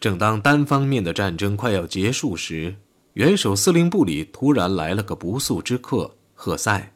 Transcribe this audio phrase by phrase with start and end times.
[0.00, 2.76] 正当单方面的战争快要结束时，
[3.14, 6.92] 元首司令部里突然来了个不速之客——赫塞。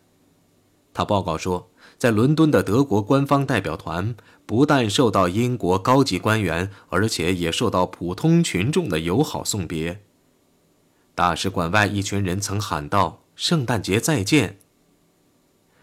[0.95, 1.69] 他报告说，
[1.99, 4.15] 在伦敦的德国官方代表团
[4.47, 10.03] 不但受到英国高级官员，而且也受到普通群众的友好送别。
[11.15, 14.59] 大使馆外一群人曾喊道：“圣诞节再见。”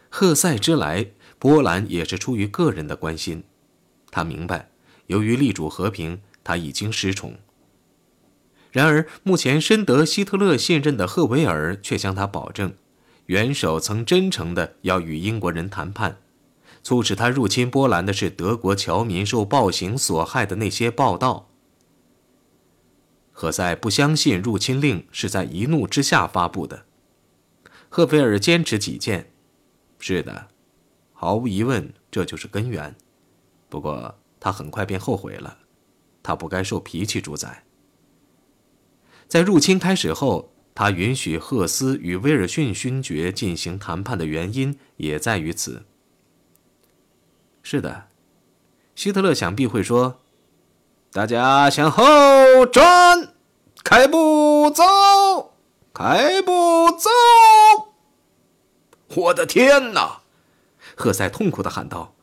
[0.10, 1.08] 赫塞之来，
[1.38, 3.44] 波兰也是出于个人的关心。
[4.10, 4.70] 他明白，
[5.08, 7.36] 由于力主和平，他已经失宠。
[8.71, 12.74] 然而，目前深得希特勒信任的赫维尔却向他保证，
[13.28, 16.18] 元首曾真诚地要与英国人谈判。
[16.82, 21.52] 促使他入侵波兰的是德国侨民受暴行所害的那些报道。
[23.32, 26.86] 赫塞不相信入侵令是在一怒之下发布的。
[27.90, 29.29] 赫维尔坚持己见
[30.00, 30.48] ：“是的，
[31.14, 32.95] 毫无疑问，这就是根源。
[33.70, 35.59] 不过他很快便后悔了，
[36.22, 37.64] 他不该受脾气主宰。”
[39.28, 45.86] 在入侵开始后，他允许赫斯与威尔逊勋爵进行谈判的原因也在于此。
[47.61, 48.08] 是的，
[48.95, 50.22] 希特勒想必会说
[51.14, 52.03] ：“大家向后
[52.66, 53.36] 转，
[53.83, 54.83] 开步走，
[55.94, 57.09] 开步走。”
[59.16, 60.22] 我的天哪！
[60.95, 62.16] 赫塞痛苦地喊道：“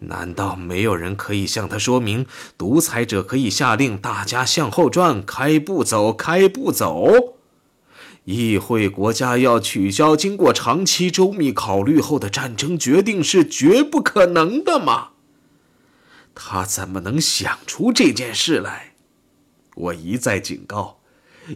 [0.00, 2.24] 难道没有人可以向他说明，
[2.56, 7.34] 独裁者可以下令大家向后转，开步走，开步走？
[8.24, 15.08] 议会国家要取消经过长期周密考虑后的战争决定是绝不可能的吗？
[16.34, 18.92] 他怎么能想出这件事来？
[19.74, 21.00] 我一再警告，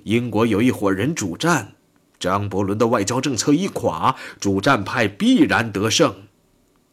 [0.04, 1.74] 英国有一伙人主战，
[2.18, 6.14] 张伯伦的外交政策一垮，主战派必然得胜。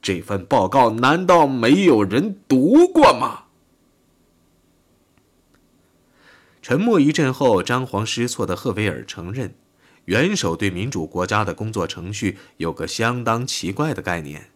[0.02, 3.46] 这份报告难道没有人读过吗？
[6.62, 9.56] 沉默一阵后，张皇失措的赫维尔承认。
[10.06, 14.50] 元首对民主国家的工作程序有个相当奇怪的概念。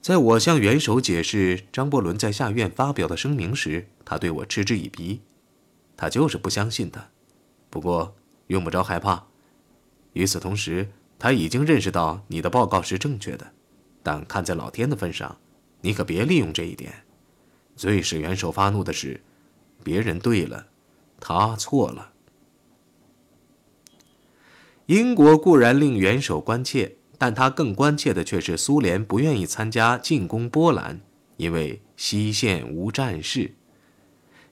[0.00, 5.20] 在我向元首解释张伯伦在下院发表的声明时，他对我嗤之以鼻，
[5.96, 7.10] 他就是不相信的。
[7.70, 8.14] 不过
[8.48, 9.26] 用不着害怕。
[10.12, 13.52] 与此同时，他已经认识到你的报告是正确的，
[14.02, 15.38] 但看在老天的份上，
[15.80, 17.04] 你可别利用这一点。
[17.76, 19.22] 最使元首发怒的是，
[19.82, 20.66] 别人对了，
[21.20, 22.12] 他错了。
[24.86, 31.00] 英国固然令元首关切，但他更关切的却是苏联不愿意参加进攻波兰，
[31.36, 33.54] 因为西线无战事。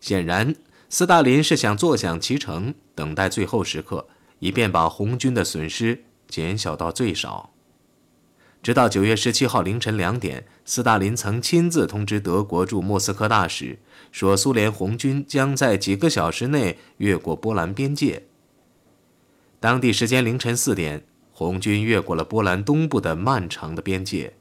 [0.01, 0.55] 显然，
[0.89, 7.53] 斯大林是想坐享其成，等待最后时刻，以便把红军的损失减小到最少。
[8.63, 13.79] 直到九月十七号凌晨两点，斯大林曾亲自通知德国驻莫斯科大使，
[14.13, 18.25] 说苏联红军将在几个小时内越过波兰边界。
[19.59, 24.35] 当地时间凌晨四点，红军越过了波兰东部的漫长的边界。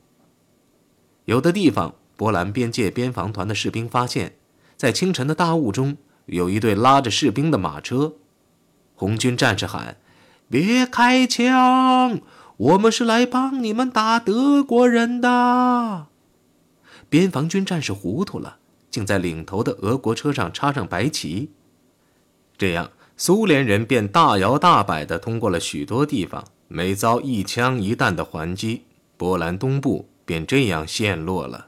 [1.23, 4.35] 有的地方，波兰边界边防团的士兵发现，
[4.75, 8.15] 在清晨的大雾中，有一队拉着士兵的马车。
[8.95, 9.95] 红军战士喊
[10.51, 12.19] ：“别开枪，
[12.59, 16.07] 我们是来帮你们打德国人的。”
[17.09, 18.57] 边防军战士糊涂了，
[18.91, 21.49] 竟在领头的俄国车上插上白旗，
[22.57, 22.91] 这样。
[23.21, 28.83] 苏联人便大摇大摆地通过了许多地方，每遭一枪一弹的还击，
[29.17, 31.67] 波兰东部便这样陷落了。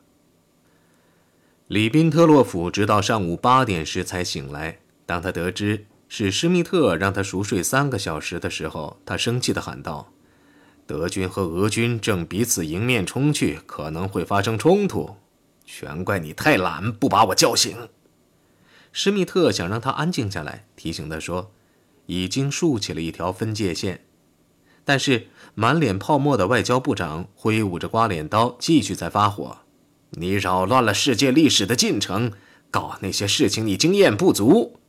[1.67, 4.77] 里宾特洛甫直到上午八点时才醒来。
[5.05, 10.13] 当他得知是施密特让他熟睡三个小时的时候，他生气地喊道
[10.85, 15.15] ：“德军和俄军正彼此迎面冲去，可能会发生冲突。
[15.65, 17.89] 全怪你太懒，不把我叫醒。”
[18.91, 21.51] 施密特想让他安静下来，提醒他说
[22.07, 24.05] ：“已经竖起了一条分界线。”
[24.83, 29.59] 但是满脸泡沫的外交部长挥舞着刮脸刀，继续在发火
[30.11, 32.33] ：“你扰乱了世界历史的进程，
[32.69, 34.79] 搞那些事情你经验不足。”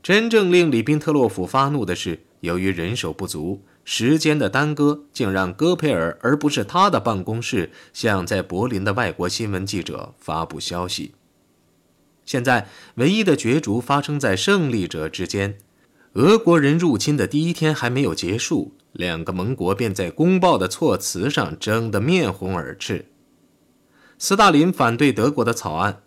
[0.00, 11.14] 真正令里宾特洛甫发怒的是，由于人手不足，时间的耽搁，竟让戈培尔而不是他的办公室向在柏林的外国新闻记者发布消息。
[12.26, 15.56] 现在唯一的角逐发生在胜利者之间。
[16.12, 23.06] 俄国人入侵的第一天还没有结束，两个盟国便在公报的措辞上争得面红耳赤。
[24.18, 26.02] 斯大林反对德国的草案，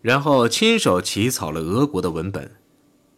[0.00, 2.52] 然后亲手起草了俄国的文本。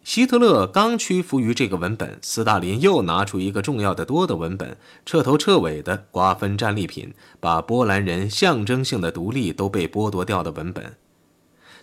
[0.03, 4.75] 希特勒刚屈服于这个文本，斯大林又拿出一个重要的多的文本，
[5.05, 10.95] 彻头彻尾的瓜分战利品，把波兰人象征性的独立都被剥夺掉的文本。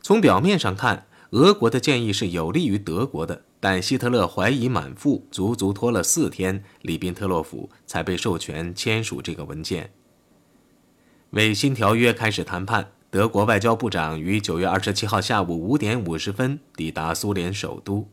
[0.02, 9.92] 从表面上看，俄国的建议是有利于德国的，但希特勒怀疑满腹，足足拖了四天，里宾特洛甫才被授权签署这个文件。
[11.30, 18.06] 为新条约开始谈判，德国外交部长于九月二十七号下午五点五十分抵达苏联首都。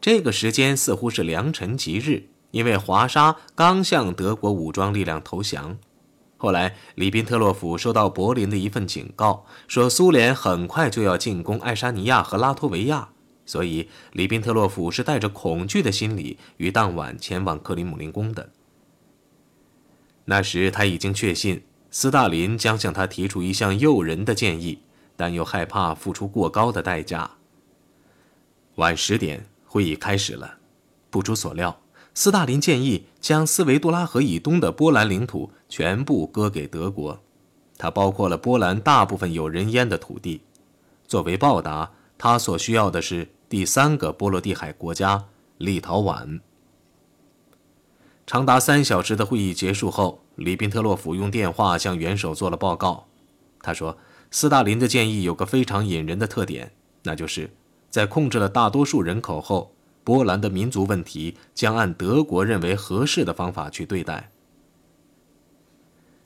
[0.00, 5.78] 这个时间似乎是良辰吉日，因为华沙刚向德国武装力量投降。
[6.36, 13.10] 后来，里宾特洛甫收到柏林的一份警告，说苏联很快就要进攻爱沙尼亚和拉脱维亚，
[13.46, 18.50] 所以里宾特洛甫是带着恐惧的心理于当晚前往克里姆林宫的。
[20.24, 21.62] 那时他已经确信。
[21.90, 24.80] 斯大林将向他提出一项诱人的建议，
[25.16, 27.30] 但又害怕付出过高的代价。
[28.74, 30.58] 晚十点，会议开始了。
[31.08, 31.80] 不出所料，
[32.12, 37.18] 斯大林建议将斯维杜拉河以东的波兰领土全部割给德国，
[37.78, 40.42] 它包括了波兰大部分有人烟的土地。
[41.06, 45.24] 作为报答，他所需要的是第三个波罗的海国家——
[45.56, 46.40] 立陶宛。
[48.26, 50.25] 长达三小时的会议结束后。
[50.36, 53.06] 里宾特洛甫用电话向元首做了报告。
[53.60, 53.98] 他说
[54.30, 56.72] ：“斯大林的建议有个非常引人的特点，
[57.02, 57.50] 那就是
[57.90, 59.74] 在控制了大多数人口后，
[60.04, 64.30] 波兰的民族问题将按德国认为合适的方法去对待。”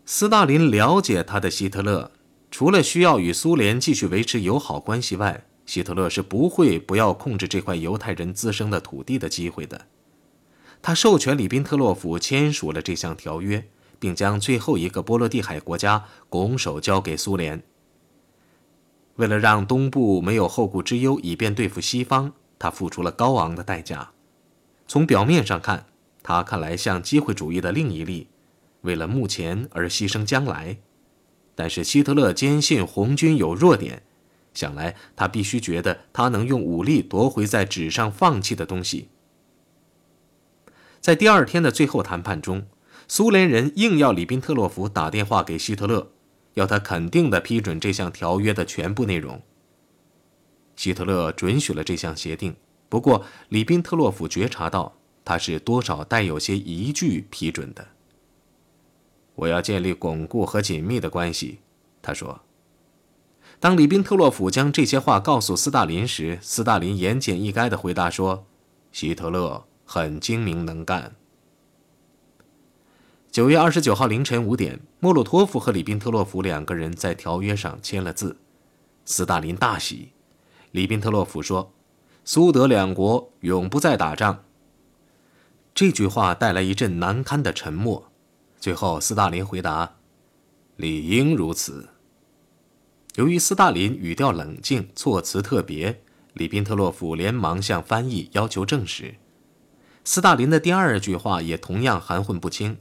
[0.05, 2.11] 斯大林了解他的希特勒，
[2.51, 9.87] 除了需要与苏联继续维持友好关系外，希特勒是不会不要控制这块犹太人滋生的土地的机会的。
[10.83, 13.69] 他授权里宾特洛甫签署了这项条约。
[14.01, 17.63] 并将最后一个波罗的海国家拱手交给苏联。
[19.17, 24.13] 为了让东部没有后顾之忧，以便对付西方，他付出了高昂的代价。
[24.89, 25.85] 从表面上看，
[26.23, 28.29] 他看来像机会主义的另一例，
[28.81, 30.79] 为了目前而牺牲将来。
[31.55, 34.03] 但是希特勒坚信红军有弱点，
[34.55, 39.09] 想来他必须觉得他能用武力夺回在纸上放弃的东西。
[41.03, 42.67] 在第二天的最后谈判中。
[43.13, 46.13] 苏联人硬要里宾特洛甫打电话给希特勒，
[46.55, 49.43] 要他肯定地批准这项条约的全部内容。
[50.77, 52.55] 希特勒准许了这项协定，
[52.89, 57.85] 不过里宾特洛甫觉察到他是多少带有些疑惧批准的。
[59.35, 61.59] 我要建立巩固和紧密的关系，
[62.01, 62.43] 他说。
[63.59, 68.47] 当里宾特洛甫将这些话告诉斯大林时，斯大林言简意赅地回答说
[68.93, 71.13] ：“希特勒很精明能干。”
[73.31, 78.37] 九月二十九号凌晨五点，莫洛托夫和里宾特洛甫两个人在条约上签了字。
[79.05, 80.11] 斯大林大喜。
[80.73, 81.73] 里宾特洛甫说
[82.25, 84.43] ：“苏德两国永不再打仗。”
[85.73, 88.11] 这句话带来一阵难堪的沉默。
[88.59, 89.95] 最后，斯大林回答
[90.75, 91.91] ：“理应如此。”
[93.15, 99.15] 由于斯大林语调冷静，措辞特别，里宾特洛甫连忙向翻译要求证实。
[100.03, 102.79] 斯大林的第二句话也同样含混不清。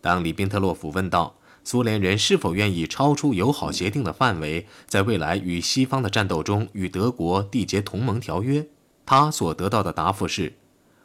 [0.00, 8.66] 当里宾特洛甫问道苏联人是否愿意超出友好协定的范围，在未来与西方的战斗中与德国缔结同盟条约，
[9.04, 10.54] 他所得到的答复是：“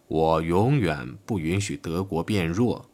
[0.07, 2.86] 我永远不允许德国变弱。”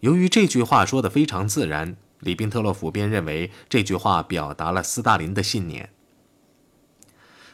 [0.00, 5.90] 由于这句话说得非常自然，里宾特洛甫便认为这句话表达了斯大林的信念。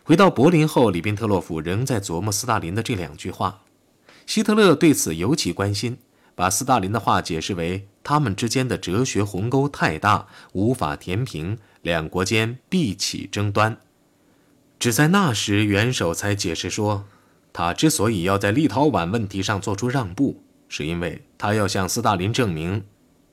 [0.04, 3.62] 回到柏林后，里宾特洛甫仍在琢磨斯大林的这两句话，
[4.26, 5.96] 希特勒对此尤其关心。
[6.34, 13.78] 把斯大林的话解释为他们之间的哲学鸿沟太大，无法填平，两国间必起争端。
[14.78, 17.04] 只在那时，元首才解释说，
[17.52, 22.82] 他之所以要在立陶宛问题上做出让步，是因为他要向斯大林证明，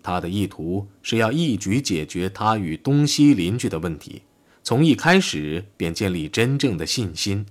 [0.03, 4.22] 他的意图是要一举解决他与东西邻居的问题，
[4.62, 7.46] 从一开始便建立真正的信心。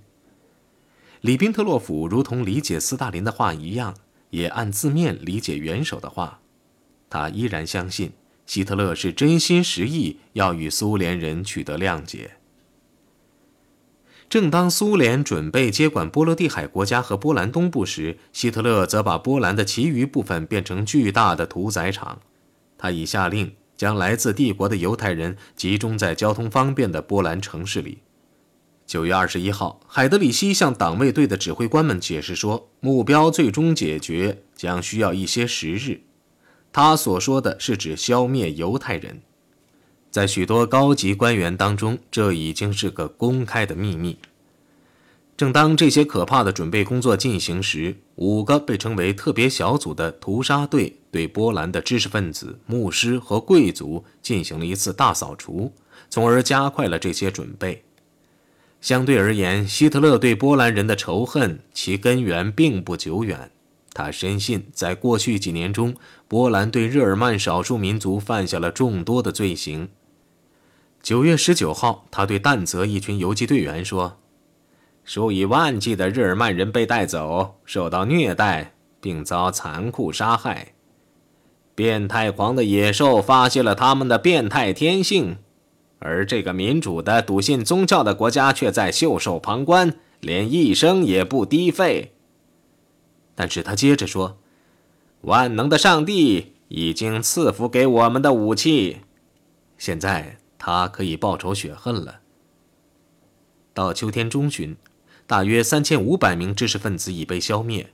[1.21, 3.95] 里宾特洛甫如同理解斯大林的话一样。
[4.29, 6.39] 也按字面理解元首的话，
[7.09, 8.11] 他依然相信
[8.45, 12.31] 希特勒是真心实意要与苏联人取得谅解。
[14.29, 22.21] 正当苏联准备接管波罗的海国家和波兰东部时，希特勒则把波兰的其余部分变成巨大的屠宰场。
[22.77, 27.99] 他已下令将来自帝国的犹太人集中在交通方便的波兰城市里。
[28.89, 36.01] 九月二十一号，海德里希向党卫队的指挥官们解释说，目标最终解决将需要一些时日。
[36.73, 39.21] 他所说的是指消灭犹太人。
[40.09, 44.17] 在许多高级官员当中，这已经是个公开的秘密。
[45.37, 55.71] 正当这些可怕的准备工作进行时，五个被称为特别小组的屠杀队对波兰的知识分子、牧师和贵族进行了一次大扫除。
[56.09, 57.83] 从而加快了这些准备。
[58.81, 63.51] 相对而言，希特勒对波兰人的仇恨其根源并不久远。
[63.93, 65.95] 他深信，在过去几年中，
[66.27, 69.89] 波兰对日耳曼少数民族犯下了众多的罪行。
[71.01, 74.19] 九月十九号，他对但泽一群游击队员说
[75.03, 80.73] ：“数以万计的日耳曼人被带走，受到虐待，并遭残酷杀害。
[81.75, 85.37] 变态狂的野兽发泄了他们的变态天性。”
[85.99, 92.07] 而这个民主的、笃信宗教的国家却在袖手旁观，连一声也不低吠。
[93.35, 94.37] 但是他接着说
[95.21, 98.97] ：“万能的上帝已经赐福给我们的武器，
[99.77, 102.21] 现在他可以报仇雪恨了。”
[103.73, 104.75] 到秋天中旬，
[105.27, 107.91] 大约三千五百名知识分子已被消灭。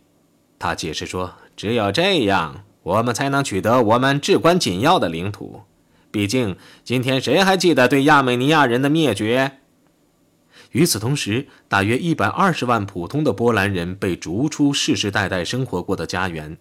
[0.57, 5.63] 他解释说：“只有这样，我们才能取得我们至关紧要的领土。”
[6.15, 9.57] 毕竟，今天谁还记得对亚美尼亚人的灭绝？
[10.71, 16.57] 与此同时，大约一百二十万普通的波兰人被逐出世世代代生活过的家园。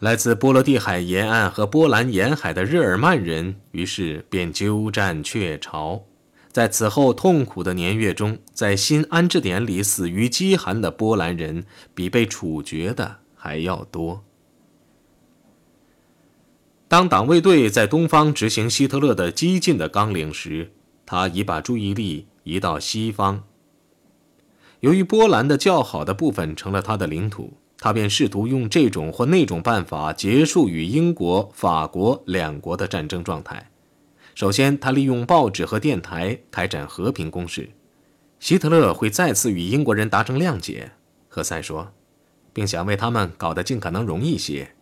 [0.00, 6.02] 来自波罗的海沿岸和波兰沿海的日耳曼人，于是便鸠占鹊巢。
[6.50, 14.24] 在此后痛苦的年月中，在新安置点里死于饥寒的波兰人，比被处决的还要多。
[16.92, 20.72] 当党卫队在东方执行希特勒的激进的纲领时，
[21.06, 23.44] 他已把注意力移到西方。
[24.80, 33.70] 由于波兰的较好的部分成了他的领土，他便试图用这种或那种办法结束与英国、法国两国的战争状态。
[34.34, 37.70] 首先，他利用报纸和电台开展和平攻势。
[38.38, 40.92] 希特勒会再次与英国人达成谅解，
[41.30, 41.90] 何塞说，
[42.52, 44.74] 并想为他们搞得尽可能容易些。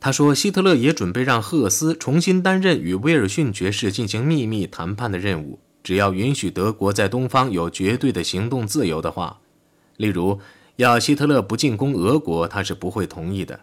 [0.00, 9.40] 他说：“希特勒也准备让赫斯重新担任与威尔逊爵士进行秘密谈判的任务，只要允许德国在东方有绝对的行动自由的话。
[9.96, 10.38] 例如，
[10.76, 13.60] 要希特勒不进攻俄国，他是不会同意的。”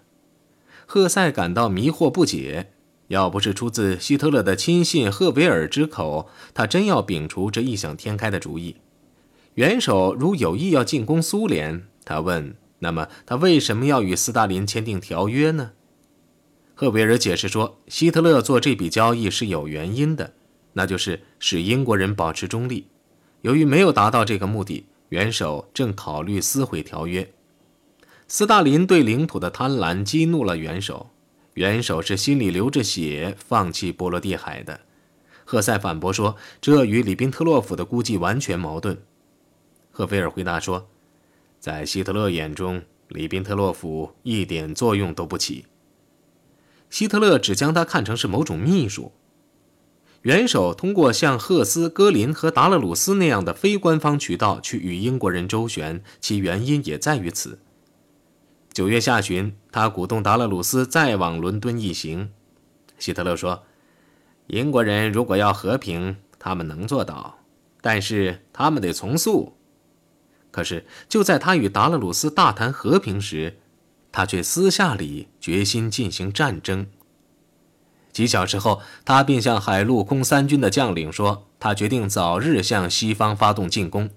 [0.85, 2.73] 赫塞感到迷惑不解，
[3.07, 8.75] 要不是出自希特勒的亲信赫维尔之口，他真要摒除这异想天开的主意。
[9.53, 15.71] 元首如有意要进攻苏联，他问：“那么他为什么要与斯大林签订条约呢？”
[16.77, 20.33] 赫维尔解释说，希特勒做这笔交易是有原因的，
[20.73, 22.87] 那就是使英国人保持中立。
[23.41, 27.31] 由于没有达到这个目的，元首正考虑撕毁条约。
[28.27, 31.11] 斯大林对领土的贪婪激怒了元首，
[31.53, 34.81] 元首是心里流着血放弃波罗的海的。
[35.45, 39.01] 赫塞反驳说，这与里宾特洛甫的估计完全矛盾。
[39.91, 40.89] 赫菲尔回答说，
[41.57, 45.65] 在希特勒眼中，里宾特洛甫一点作用都不起。
[46.89, 49.11] 希特勒只将他看成是某种秘书。
[50.21, 57.59] 元首通过像赫斯、戈林和达勒鲁斯那样的非官方渠道去与英国人周旋，其原因也在于此。
[58.73, 62.31] 九月下旬，他鼓动达勒鲁斯再往伦敦一行。
[62.97, 63.63] 希特勒说
[64.47, 67.39] ：“英国人如果要和平，他们能做到，
[67.81, 69.53] 但是他们得从速。”
[70.49, 73.59] 可是就在他与达勒鲁斯大谈和平时，
[74.15, 76.87] 他却私下里决心进行战争。
[78.13, 84.09] 几小时后，他便向海陆空三军的将领说：“他决定早日向西方发动进攻，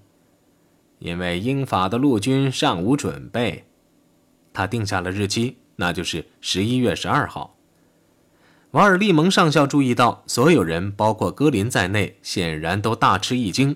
[0.99, 3.65] 因为英法的陆军尚无准备。”
[4.53, 7.57] 他定下了日期，那就是十一月十二号。
[8.71, 13.75] 瓦尔利蒙上校注意到，所有人，包括戈林在内，显然都大吃一惊。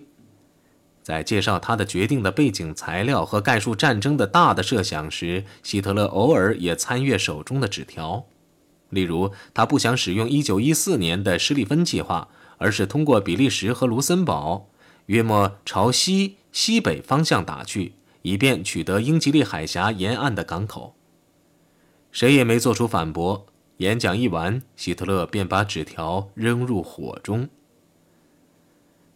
[1.03, 8.25] 在介绍他的决定的背景材料和概述战争的大的设想时，希特勒偶尔也参阅手中的纸条。
[8.89, 14.69] 例如，他不想使用1914年的施利芬计划，而是通过比利时和卢森堡，
[15.07, 20.95] 约莫朝西西北方向打去，以便取得英吉利海峡沿岸的港口。
[22.11, 23.47] 谁也没做出反驳。
[23.77, 27.49] 演讲一完，希特勒便把纸条扔入火中。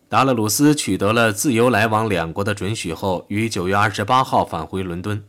[0.09, 5.21] 达勒鲁斯取得了自由来往两国的准许后，于九月二十八号返回伦敦。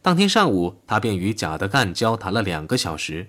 [0.00, 3.26] 当天上午，他便与贾德干交谈了两个小时。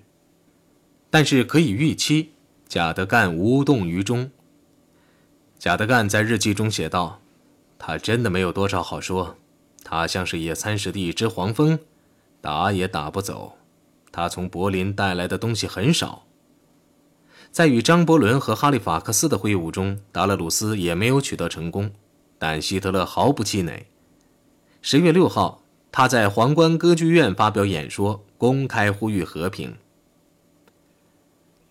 [1.10, 2.32] 但是可以预期，
[2.70, 4.32] 贾德干无动于衷。
[5.60, 7.20] 贾德干在日记中写道
[7.78, 9.36] ：“他真的没有多少好说，
[9.84, 11.80] 他像是野餐时的一只黄蜂，
[12.40, 13.58] 打也打不走。
[14.12, 16.27] 他从柏林带来的东西很少。”
[17.58, 21.90] 在与张伯伦和哈利法克斯的会晤中，达勒鲁斯也没有取得成功，
[22.38, 23.88] 但希特勒毫不气馁。
[24.84, 29.76] 十月六号，他在皇冠歌剧院发表演说，公开呼吁和平。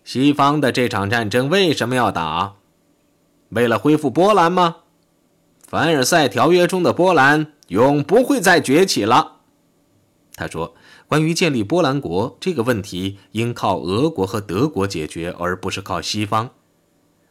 [0.03, 2.55] 西方的这场战争为什么要打？
[3.47, 4.79] 为了恢复波兰吗？
[5.65, 9.37] 凡尔赛条约中的波兰永不会再崛起了。
[10.35, 10.75] 他说
[11.07, 16.51] ：“关于建立波兰国这个问题，应靠俄国和德国解决，而不是靠西方。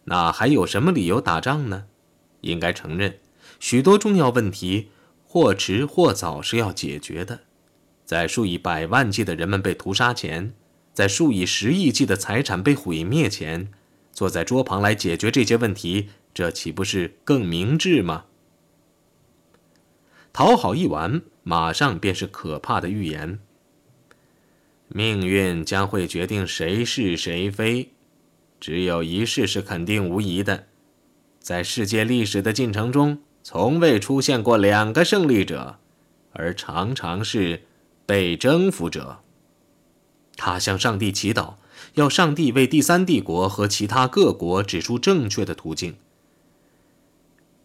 [0.05, 1.85] 那还有什么理由打仗呢？
[2.41, 3.19] 应该承认，
[3.61, 4.89] 许多重要问题
[5.25, 7.41] 或迟或早是要解决的。
[8.05, 10.55] 在数以百万计的人们被屠杀前，
[10.95, 13.69] 在数以十亿计的财产被毁灭前，
[14.13, 18.27] 坐在桌旁来解决这些问题。”这岂不是更明智吗？
[20.35, 23.39] 讨好一完，马上便是可怕的预言。
[24.89, 27.91] 命运将会决定谁是谁非，
[28.61, 30.67] 只有一事是肯定无疑的：
[31.41, 35.79] 在世界历史的进程中，从未出现过两个胜利者，
[36.33, 37.63] 而常常是
[38.07, 39.21] 被征服者。
[40.37, 41.55] 他向上帝祈祷，
[41.95, 45.97] 要上帝为第三帝国和其他各国指出正确的途径。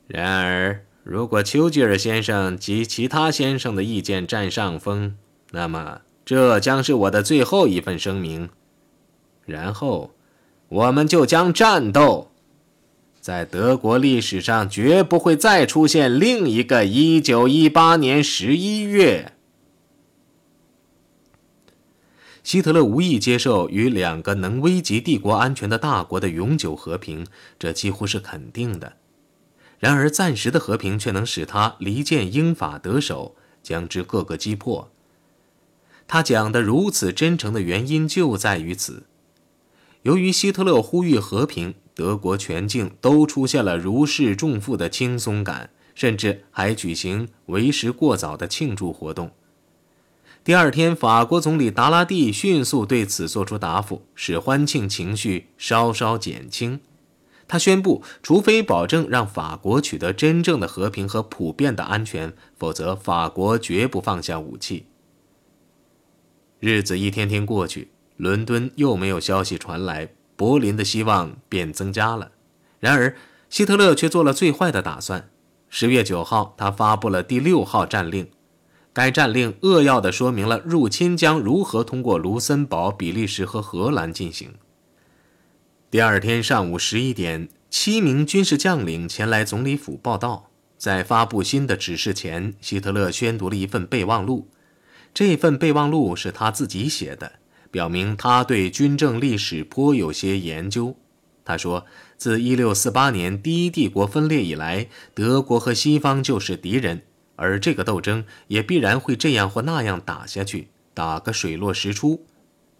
[0.07, 5.17] 然而，如果丘吉尔先生及其他先生的意见占上风，
[5.51, 8.49] 那么这将是我的最后一份声明。
[9.45, 10.11] 然后，
[10.69, 12.31] 我们就将战斗。
[13.19, 19.33] 在德国历史上，绝不会再出现另一个1918年11月。
[22.43, 27.27] 希特勒无意接受与两个能危及帝国安全的大国的永久和平，
[27.59, 28.93] 这几乎是肯定的。
[29.77, 34.89] 然而，暂时的和平却能使他离间英法得手，将之各个击破。
[36.13, 39.03] 他讲得如此真诚的原因就在于此。
[40.01, 49.31] 由于希特勒呼吁和平，德国全境都出现了如释重负的轻松感，甚至还举行为时过早的庆祝活动。
[50.43, 56.81] 第二天，法国总理达拉蒂迅速对此作出答复，使欢庆情绪稍稍减轻。
[57.47, 64.87] 他宣布，除非保证让法国取得真正的和平和普遍的安全，否则法国绝不放下武器。
[66.61, 72.33] 日子一天天过去，伦敦又没有消息传来，柏林的希望便增加了。
[72.79, 73.15] 然而，
[73.49, 75.31] 希特勒却做了最坏的打算。
[75.69, 78.29] 十月九号，他发布了第六号战令，
[78.93, 84.53] 该战令扼要地说明了入侵将如何通过卢森堡、比利时和荷兰进行。
[85.89, 90.51] 第二天上午十一点，七名军事将领前来总理府报道。
[90.77, 94.47] 在发布新的指示前，希特勒宣读了一份备忘录。
[95.13, 97.33] 这份备忘录是他自己写的，
[97.69, 100.95] 表明他对军政历史颇有些研究。
[101.43, 101.85] 他说
[102.17, 107.01] ：“自1648年第一帝国分裂以来，德国和西方就是敌人，
[107.35, 112.25] 而这个斗争也必然会这样或那样打下去，打个水落石出。”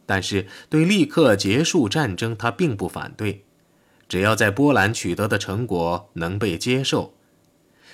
[0.06, 3.46] 但是，对立刻结束战争，他并不反对，
[4.08, 7.14] 只要在波兰取得的成果能被接受。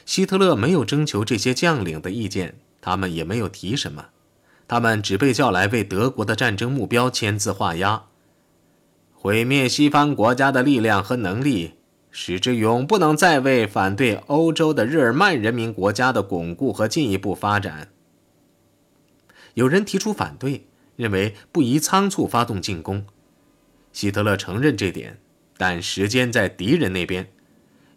[0.06, 4.10] 希特勒没有征求这些将领的意见，他们也没有提什么，
[4.68, 8.06] 他们只被叫来为德国的战争目标签字画押，
[9.14, 11.74] 毁灭西方国家的力量和能力，
[12.12, 17.90] 使之永不能再为反对欧洲的日耳曼人民国家的巩固和进一步发展。
[19.54, 20.68] 有人提出反对。
[20.98, 23.06] 认为不宜仓促发动进攻，
[23.94, 25.20] 希特勒承认这点，
[25.56, 27.32] 但时间在敌人那边。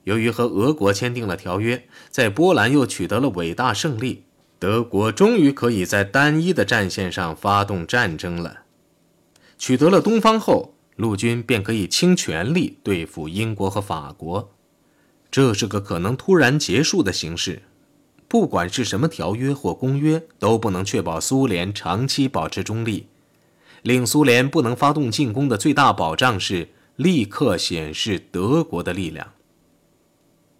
[0.05, 4.25] 由于和俄国签订了条约，在波兰又取得了伟大胜利，
[4.61, 8.65] 德国终于可以在单一的战线上发动战争了。
[9.57, 14.53] 取得了东方后，陆军便可以倾全力对付英国和法国，
[15.31, 17.63] 这是个可能突然结束的形势。
[18.29, 23.07] 不管是什么条约或公约，都不能确保苏联长期保持中立。
[23.81, 29.33] 令苏联不能发动进攻的最大保障是立刻显示德国的力量。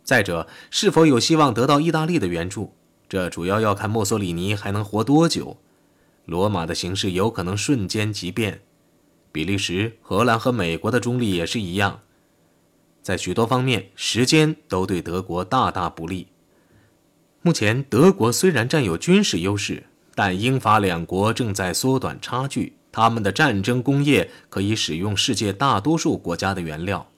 [0.03, 2.73] 再者，是否有希望得到意大利的援助，
[3.11, 5.57] 这主要要看墨索里尼还能活多久。
[6.27, 8.63] 罗马的形势有可能瞬间急变。
[9.33, 12.03] 比利时、荷兰和美国的中立也是一样，
[13.03, 16.29] 在许多方面，时间都对德国大大不利。
[17.43, 19.83] 目前，德国虽然占有军事优势，
[20.15, 22.75] 但英法两国正在缩短差距。
[22.93, 27.09] 他们的战争工业可以使用世界大多数国家的原料。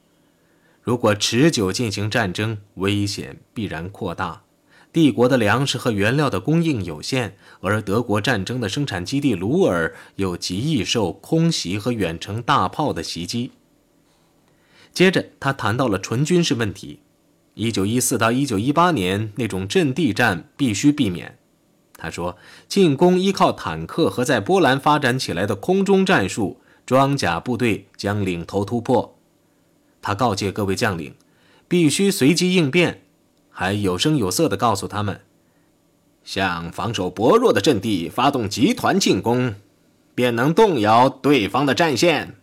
[0.80, 4.42] 如果持久进行战争，危险必然扩大。
[4.92, 13.52] 帝国的粮食和原料的供应有限，而德国战争的生产基地鲁尔又极易受空袭和远程大炮的袭击。
[14.92, 17.00] 接着，他谈到了纯军事问题。
[17.54, 21.38] 一九一四到一九一八年那种阵地战必须避免，
[21.98, 29.18] 他说，进攻依靠坦克和在波兰发展起来的空中战术，装甲部队将领头突破。
[30.00, 31.14] 他告诫各位将领，
[31.68, 33.01] 必须随机应变，
[33.52, 35.20] 还有声有色的告诉他们：
[36.24, 39.54] 向防守薄弱的阵地发动集团进攻，
[40.14, 42.36] 便能动摇对方的战线。